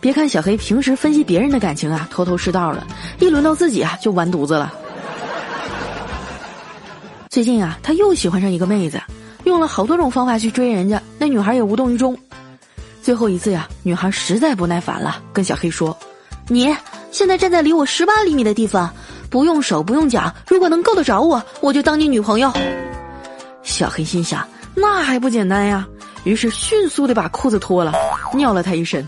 [0.00, 2.86] 别看小黑平时分析别人的感情啊头头是道的
[3.18, 4.72] 一轮到自己啊就完犊子了。
[7.30, 9.00] 最近啊他又喜欢上一个妹子
[9.44, 12.16] 用了好多种方法去追人家那女孩也无动于衷。
[13.02, 15.96] 最后一次呀女孩实在不耐烦了跟小黑说
[16.48, 16.74] 你
[17.10, 18.92] 现在站在离我十八厘米的地方
[19.30, 22.52] 不用手不用脚如果能够得着我我就当你女朋友。
[23.62, 25.86] 小黑心想那还不简单呀
[26.24, 27.92] 于是迅速的把裤子脱了
[28.34, 29.06] 尿了他一身。